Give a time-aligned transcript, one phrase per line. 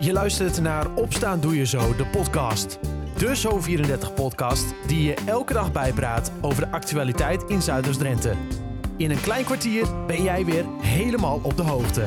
[0.00, 2.78] Je luistert naar Opstaan Doe Je Zo, de podcast.
[3.16, 8.34] De Zo34-podcast die je elke dag bijpraat over de actualiteit in Zuiders-Drenthe.
[8.96, 12.06] In een klein kwartier ben jij weer helemaal op de hoogte.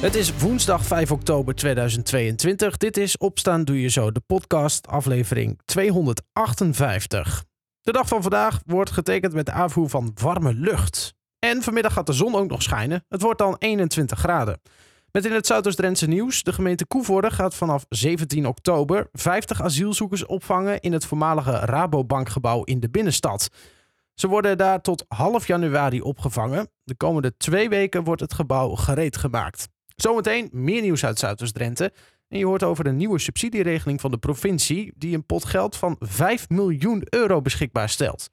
[0.00, 2.76] Het is woensdag 5 oktober 2022.
[2.76, 7.44] Dit is Opstaan Doe Je Zo, de podcast, aflevering 258.
[7.80, 11.14] De dag van vandaag wordt getekend met de aanvoer van warme lucht.
[11.38, 13.04] En vanmiddag gaat de zon ook nog schijnen.
[13.08, 14.60] Het wordt dan 21 graden.
[15.12, 16.42] Met in het Zuidoost-Drentse nieuws.
[16.42, 22.80] De gemeente Koevoorde gaat vanaf 17 oktober 50 asielzoekers opvangen in het voormalige Rabobankgebouw in
[22.80, 23.48] de binnenstad.
[24.14, 26.70] Ze worden daar tot half januari opgevangen.
[26.84, 29.68] De komende twee weken wordt het gebouw gereed gemaakt.
[29.96, 31.92] Zometeen meer nieuws uit Zuidoost-Drenthe.
[32.28, 35.96] En je hoort over een nieuwe subsidieregeling van de provincie die een pot geld van
[35.98, 38.30] 5 miljoen euro beschikbaar stelt.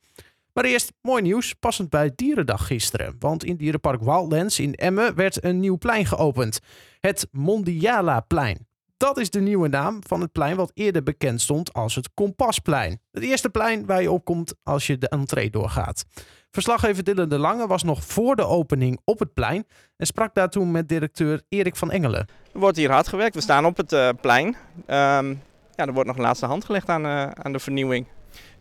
[0.55, 3.15] Maar eerst mooi nieuws, passend bij Dierendag gisteren.
[3.19, 6.59] Want in Dierenpark Wildlands in Emmen werd een nieuw plein geopend.
[6.99, 8.67] Het Mondiala-plein.
[8.97, 13.01] Dat is de nieuwe naam van het plein wat eerder bekend stond als het Kompasplein.
[13.11, 16.05] Het eerste plein waar je opkomt als je de entree doorgaat.
[16.51, 19.65] Verslaggever Dylan de Lange was nog voor de opening op het plein
[19.97, 22.27] en sprak daar toen met directeur Erik van Engelen.
[22.53, 23.35] Er wordt hier hard gewerkt.
[23.35, 24.45] We staan op het uh, plein.
[24.47, 25.41] Um,
[25.75, 28.05] ja, er wordt nog een laatste hand gelegd aan, uh, aan de vernieuwing.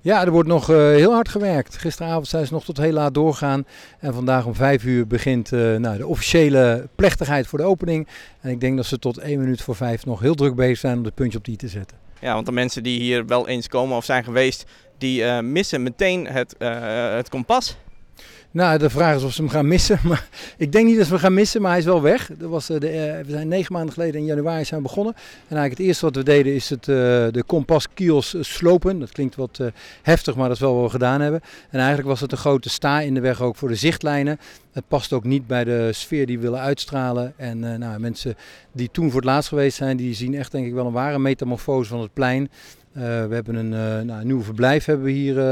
[0.05, 1.77] Ja, er wordt nog uh, heel hard gewerkt.
[1.77, 3.67] Gisteravond zijn ze nog tot heel laat doorgaan.
[3.99, 8.09] En vandaag om vijf uur begint uh, nou, de officiële plechtigheid voor de opening.
[8.41, 10.99] En ik denk dat ze tot één minuut voor vijf nog heel druk bezig zijn
[10.99, 11.97] om het puntje op die te zetten.
[12.21, 14.65] Ja, want de mensen die hier wel eens komen of zijn geweest,
[14.99, 16.55] die uh, missen meteen het,
[17.17, 17.77] het kompas.
[18.55, 19.99] Nou, de vraag is of ze hem gaan missen.
[20.09, 22.31] Maar ik denk niet dat ze hem gaan missen, maar hij is wel weg.
[22.39, 22.79] Dat was de,
[23.27, 25.15] we zijn negen maanden geleden in januari zijn begonnen.
[25.15, 29.01] En eigenlijk het eerste wat we deden is het, de kompaskios slopen.
[29.01, 29.61] Dat klinkt wat
[30.03, 31.41] heftig, maar dat is wel wat we gedaan hebben.
[31.71, 34.39] En eigenlijk was het een grote sta in de weg ook voor de zichtlijnen.
[34.73, 37.33] Het past ook niet bij de sfeer die we willen uitstralen.
[37.37, 38.35] En nou, mensen
[38.73, 41.19] die toen voor het laatst geweest zijn, die zien echt denk ik wel een ware
[41.19, 42.51] metamorfose van het plein.
[42.97, 45.43] Uh, we hebben een, uh, nou, een nieuw verblijf hebben we hier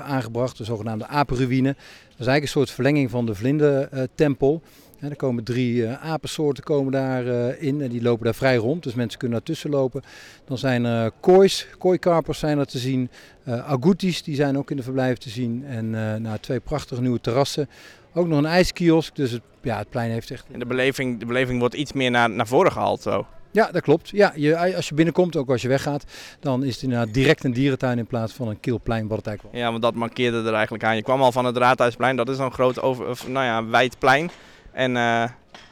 [0.00, 1.72] aangebracht, de zogenaamde apenruïne.
[1.72, 1.78] Dat
[2.18, 4.62] is eigenlijk een soort verlenging van de vlindentempel.
[5.00, 7.24] Ja, er komen drie apensoorten komen daar
[7.58, 10.02] in en die lopen daar vrij rond, dus mensen kunnen daartussen lopen.
[10.44, 13.10] Dan zijn er koois, kooikarpers zijn er te zien,
[13.46, 15.90] agoutis die zijn ook in de verblijf te zien en
[16.22, 17.68] nou, twee prachtige nieuwe terrassen.
[18.14, 20.46] Ook nog een ijskiosk, dus het, ja, het plein heeft echt...
[20.52, 23.26] En de beleving, de beleving wordt iets meer naar, naar voren gehaald zo?
[23.50, 24.08] Ja, dat klopt.
[24.08, 26.04] Ja, je, als je binnenkomt, ook als je weggaat,
[26.40, 29.56] dan is het inderdaad direct een dierentuin in plaats van een kilplein, wat het eigenlijk
[29.56, 29.64] was.
[29.64, 30.96] Ja, want dat markeerde er eigenlijk aan.
[30.96, 34.30] Je kwam al van het Raadhuisplein, dat is een groot, over, nou ja, wijd plein.
[34.72, 35.22] En, uh,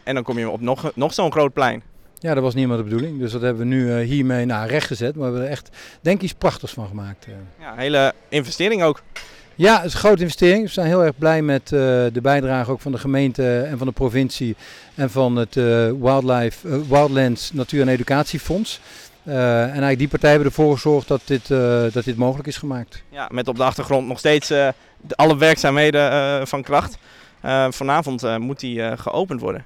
[0.04, 1.82] en dan kom je op nog, nog zo'n groot plein.
[2.19, 3.19] Ja, dat was niet meer de bedoeling.
[3.19, 5.14] Dus dat hebben we nu uh, hiermee naar recht gezet.
[5.14, 7.26] Maar we hebben er echt, denk ik, iets prachtigs van gemaakt.
[7.26, 7.34] Uh.
[7.60, 9.03] Ja, hele investering ook.
[9.59, 10.65] Ja, het is een grote investering.
[10.65, 11.81] We zijn heel erg blij met uh,
[12.12, 14.56] de bijdrage ook van de gemeente en van de provincie
[14.94, 15.65] en van het uh,
[16.00, 18.81] Wildlife, uh, Wildlands Natuur- en Educatiefonds.
[19.25, 21.49] en eigenlijk die partijen hebben ervoor gezorgd dat dit,
[21.93, 23.03] dat dit mogelijk is gemaakt.
[23.09, 24.53] Ja, met op de achtergrond nog steeds
[25.09, 26.99] alle werkzaamheden van kracht.
[27.71, 29.65] vanavond moet die geopend worden.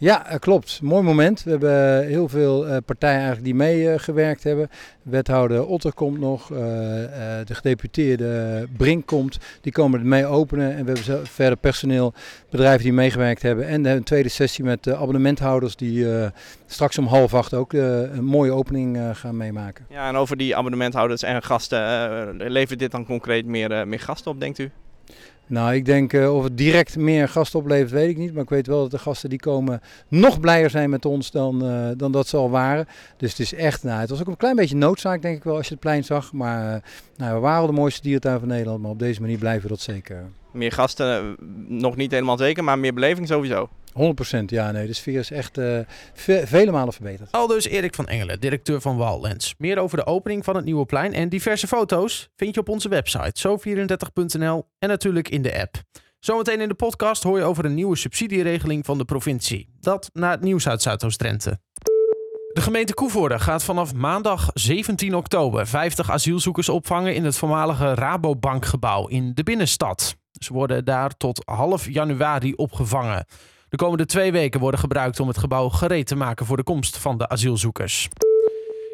[0.00, 0.82] Ja, klopt.
[0.82, 1.42] Mooi moment.
[1.42, 4.68] We hebben heel veel uh, partijen eigenlijk die meegewerkt hebben.
[5.02, 9.38] Wethouder Otter komt nog, de gedeputeerde Brink komt.
[9.60, 10.76] Die komen het mee openen.
[10.76, 12.12] En we hebben verder personeel,
[12.50, 13.66] bedrijven die meegewerkt hebben.
[13.66, 16.06] En een tweede sessie met abonnementhouders die
[16.66, 19.86] straks om half acht ook een mooie opening gaan meemaken.
[19.88, 24.40] Ja, en over die abonnementhouders en gasten, levert dit dan concreet meer, meer gasten op,
[24.40, 24.70] denkt u?
[25.48, 28.32] Nou, ik denk uh, of het direct meer gasten oplevert, weet ik niet.
[28.32, 31.64] Maar ik weet wel dat de gasten die komen nog blijer zijn met ons dan,
[31.64, 32.86] uh, dan dat ze al waren.
[33.16, 35.56] Dus het is echt, nou, het was ook een klein beetje noodzaak, denk ik wel,
[35.56, 36.32] als je het plein zag.
[36.32, 36.80] Maar uh,
[37.16, 39.68] nou, we waren al de mooiste diertuin van Nederland, maar op deze manier blijven we
[39.68, 40.24] dat zeker.
[40.58, 41.36] Meer gasten,
[41.68, 43.68] nog niet helemaal zeker, maar meer beleving sowieso.
[43.92, 44.86] 100% ja, nee.
[44.86, 45.78] De sfeer is echt uh,
[46.14, 47.32] ve vele malen verbeterd.
[47.32, 49.54] Al dus Erik van Engelen, directeur van Wildlands.
[49.58, 52.88] Meer over de opening van het nieuwe plein en diverse foto's vind je op onze
[52.88, 55.76] website zo34.nl en natuurlijk in de app.
[56.18, 59.68] Zometeen in de podcast hoor je over een nieuwe subsidieregeling van de provincie.
[59.80, 61.60] Dat na het nieuws uit Zuidoost-Drenthe.
[62.52, 69.06] De gemeente Koevoorde gaat vanaf maandag 17 oktober 50 asielzoekers opvangen in het voormalige Rabobankgebouw
[69.06, 70.17] in de binnenstad.
[70.38, 73.26] Ze worden daar tot half januari opgevangen.
[73.68, 76.98] De komende twee weken worden gebruikt om het gebouw gereed te maken voor de komst
[76.98, 78.08] van de asielzoekers.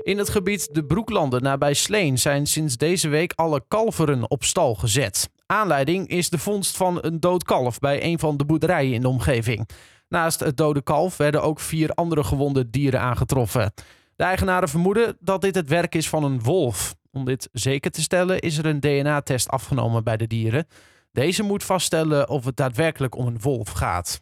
[0.02, 4.74] In het gebied de Broeklanden nabij Sleen zijn sinds deze week alle kalveren op stal
[4.74, 5.30] gezet.
[5.46, 9.08] Aanleiding is de vondst van een dood kalf bij een van de boerderijen in de
[9.08, 9.68] omgeving.
[10.08, 13.72] Naast het dode kalf werden ook vier andere gewonde dieren aangetroffen.
[14.16, 16.94] De eigenaren vermoeden dat dit het werk is van een wolf.
[17.12, 20.66] Om dit zeker te stellen is er een DNA-test afgenomen bij de dieren.
[21.14, 24.20] Deze moet vaststellen of het daadwerkelijk om een wolf gaat.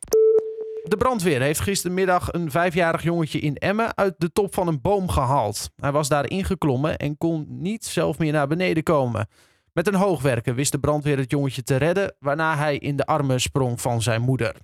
[0.82, 5.08] De brandweer heeft gistermiddag een vijfjarig jongetje in Emmen uit de top van een boom
[5.08, 5.70] gehaald.
[5.76, 9.28] Hij was daar ingeklommen en kon niet zelf meer naar beneden komen.
[9.72, 13.40] Met een hoogwerker wist de brandweer het jongetje te redden, waarna hij in de armen
[13.40, 14.56] sprong van zijn moeder.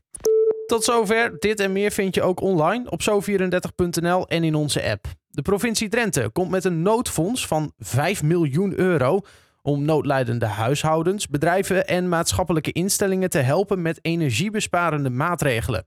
[0.66, 1.38] Tot zover.
[1.38, 5.06] Dit en meer vind je ook online op zo34.nl en in onze app.
[5.30, 9.20] De provincie Drenthe komt met een noodfonds van 5 miljoen euro
[9.68, 15.86] om noodlijdende huishoudens, bedrijven en maatschappelijke instellingen te helpen met energiebesparende maatregelen.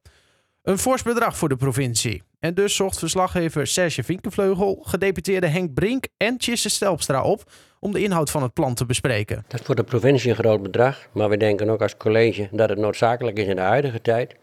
[0.63, 2.23] Een fors bedrag voor de provincie.
[2.39, 7.43] En dus zocht verslaggever Serge Vinkenvleugel, gedeputeerde Henk Brink en Tjisse Stelpstra op
[7.79, 9.43] om de inhoud van het plan te bespreken.
[9.47, 12.69] Dat is voor de provincie een groot bedrag, maar we denken ook als college dat
[12.69, 14.35] het noodzakelijk is in de huidige tijd.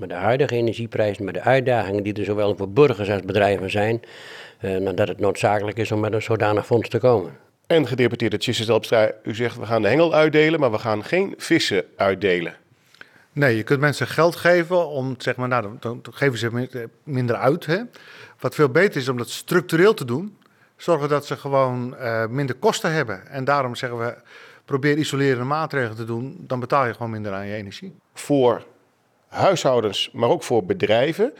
[0.00, 4.00] Met de huidige energieprijzen, met de uitdagingen die er zowel voor burgers als bedrijven zijn,
[4.58, 7.43] eh, dat het noodzakelijk is om met een zodanig fonds te komen.
[7.66, 11.34] En gedeputeerde Tjisse Stelpstra, u zegt we gaan de hengel uitdelen, maar we gaan geen
[11.36, 12.56] vissen uitdelen.
[13.32, 17.36] Nee, je kunt mensen geld geven om, zeg maar, nou, dan, dan geven ze minder
[17.36, 17.66] uit.
[17.66, 17.80] Hè?
[18.38, 20.36] Wat veel beter is om dat structureel te doen,
[20.76, 23.26] zorgen dat ze gewoon uh, minder kosten hebben.
[23.26, 24.14] En daarom zeggen we,
[24.64, 27.94] probeer isolerende maatregelen te doen, dan betaal je gewoon minder aan je energie.
[28.14, 28.64] Voor
[29.28, 31.32] huishoudens, maar ook voor bedrijven.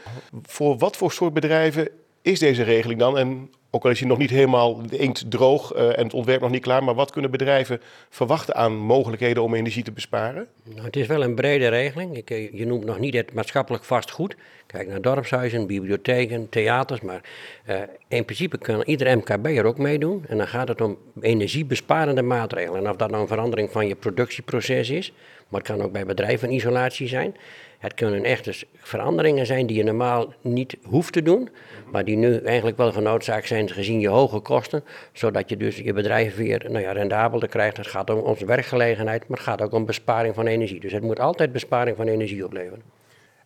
[0.43, 1.89] Voor wat voor soort bedrijven
[2.25, 3.17] is deze regeling dan?
[3.17, 6.51] En ook al is hij nog niet helemaal inkt droog uh, en het ontwerp nog
[6.51, 10.47] niet klaar, maar wat kunnen bedrijven verwachten aan mogelijkheden om energie te besparen?
[10.63, 12.17] Nou, het is wel een brede regeling.
[12.17, 14.35] Ik, eh, je noemt nog niet het maatschappelijk vastgoed.
[14.65, 17.01] Kijk naar dorpshuizen, bibliotheken, theaters.
[17.01, 17.21] Maar
[17.69, 17.75] uh,
[18.07, 20.25] in principe kan ieder MKB er ook meedoen.
[20.27, 22.83] En dan gaat het om energiebesparende maatregelen.
[22.83, 25.13] En of dat nou een verandering van je productieproces is,
[25.47, 27.35] maar het kan ook bij bedrijven isolatie zijn.
[27.79, 31.49] Het kunnen echte veranderingen zijn die je normaal niet hoeft te doen,
[31.91, 34.83] maar die nu eigenlijk wel genoodzaakt zijn gezien je hoge kosten,
[35.13, 37.77] zodat je dus je bedrijf weer nou ja, rendabeler krijgt.
[37.77, 40.79] Het gaat om onze werkgelegenheid, maar het gaat ook om besparing van energie.
[40.79, 42.81] Dus het moet altijd besparing van energie opleveren.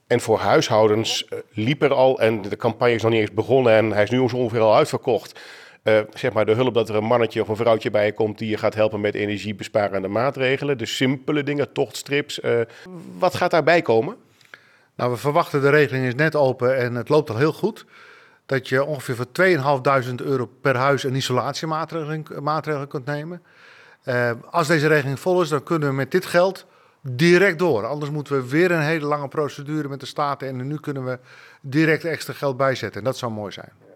[0.08, 3.74] En voor huishoudens uh, liep er al, en de campagne is nog niet eens begonnen
[3.74, 5.40] en hij is nu ongeveer al uitverkocht.
[5.84, 8.38] Uh, zeg maar de hulp dat er een mannetje of een vrouwtje bij je komt
[8.38, 10.78] die je gaat helpen met energiebesparende maatregelen.
[10.78, 12.40] De simpele dingen, tochtstrips.
[12.40, 12.60] Uh,
[13.18, 14.16] wat gaat daarbij komen?
[14.96, 17.86] Nou, we verwachten de regeling is net open en het loopt al heel goed.
[18.46, 19.28] Dat je ongeveer voor
[20.10, 23.42] 2.500 euro per huis een isolatiemaatregel kunt nemen.
[24.50, 26.66] Als deze regeling vol is, dan kunnen we met dit geld
[27.02, 27.86] direct door.
[27.86, 30.48] Anders moeten we weer een hele lange procedure met de staten.
[30.48, 31.20] En nu kunnen we
[31.62, 33.00] direct extra geld bijzetten.
[33.00, 33.89] En dat zou mooi zijn.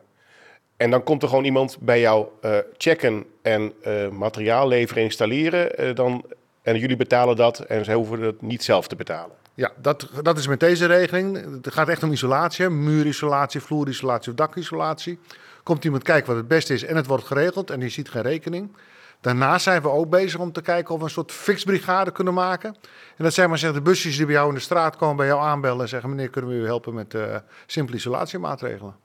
[0.78, 5.96] En dan komt er gewoon iemand bij jou uh, checken en uh, materiaal leveren, installeren.
[5.96, 6.26] dan,
[6.62, 9.36] en jullie betalen dat en zij hoeven het niet zelf te betalen.
[9.54, 11.36] Ja, dat, dat is met deze regeling.
[11.64, 15.20] Het gaat echt om isolatie, muurisolatie, vloerisolatie of dakisolatie.
[15.64, 18.22] Komt iemand kijken wat het beste is en het wordt geregeld en die ziet geen
[18.22, 18.76] rekening.
[19.22, 22.76] Daarnaast zijn we ook bezig om te kijken of we een soort fixbrigade kunnen maken.
[23.18, 25.26] En dat zijn maar zeggen de busjes die bij jou in de straat komen, bij
[25.26, 27.18] jou aanbellen en zeggen: meneer, kunnen we u helpen met
[27.66, 28.96] simpele isolatiemaatregelen?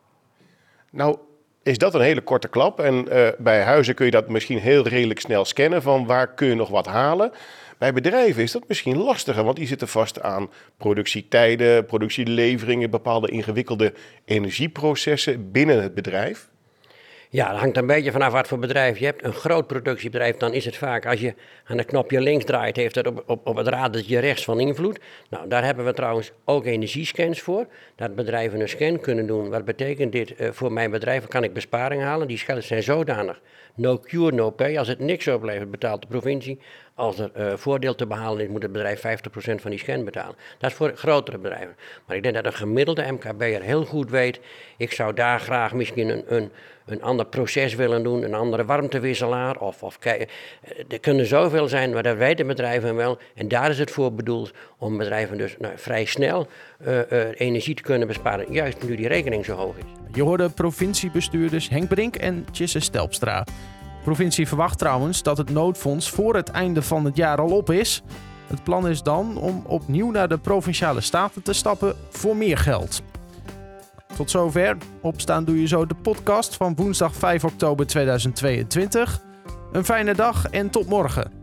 [0.91, 1.19] Nou,
[1.69, 2.81] is dat een hele korte klap.
[2.81, 6.49] En uh, bij huizen kun je dat misschien heel redelijk snel scannen van waar kun
[6.49, 7.32] je nog wat halen.
[7.79, 13.93] Bij bedrijven is dat misschien lastiger, want die zitten vast aan productietijden, productieleveringen, bepaalde ingewikkelde
[14.25, 16.49] energieprocessen binnen het bedrijf.
[17.30, 19.25] Ja, dat hangt een beetje vanaf wat voor bedrijf je hebt.
[19.25, 21.34] Een groot productiebedrijf, dan is het vaak als je
[21.64, 24.98] aan het knopje links draait, heeft het op, op, op het radertje rechts van invloed.
[25.30, 27.66] Nou, daar hebben we trouwens ook energiescans voor.
[27.96, 29.50] Dat bedrijven een scan kunnen doen.
[29.50, 30.40] Wat betekent dit?
[30.40, 32.29] Uh, voor mijn bedrijf kan ik besparing halen.
[32.29, 33.41] Die scans zijn zodanig.
[33.74, 34.79] No cure, no pay.
[34.79, 36.58] Als het niks oplevert, betaalt de provincie.
[36.94, 39.00] Als er uh, voordeel te behalen is, moet het bedrijf 50%
[39.55, 40.36] van die scan betalen.
[40.58, 41.76] Dat is voor grotere bedrijven.
[42.06, 44.41] Maar ik denk dat een gemiddelde MKB'er heel goed weet,
[44.76, 46.50] ik zou daar graag misschien een, een,
[46.90, 49.56] een ander proces willen doen, een andere warmtewisselaar.
[49.58, 50.20] Of, of eh,
[50.88, 53.18] er kunnen zoveel zijn, maar dat weten bedrijven wel.
[53.34, 56.46] En daar is het voor bedoeld om bedrijven dus nou, vrij snel
[56.86, 59.84] uh, uh, energie te kunnen besparen, juist nu die rekening zo hoog is.
[60.12, 63.44] Je hoorde provinciebestuurders Henk Brink en Tjisse Stelpstra.
[63.44, 67.70] De provincie verwacht trouwens dat het noodfonds voor het einde van het jaar al op
[67.70, 68.02] is.
[68.46, 73.02] Het plan is dan om opnieuw naar de provinciale staten te stappen voor meer geld.
[74.19, 74.77] Tot zover.
[75.03, 79.22] Opstaan doe je zo de podcast van woensdag 5 oktober 2022.
[79.72, 81.37] Een fijne dag en tot morgen.